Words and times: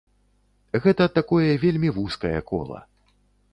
Гэта 0.85 1.07
такое 1.17 1.51
вельмі 1.65 1.93
вузкае 1.99 2.35
кола. 2.51 2.79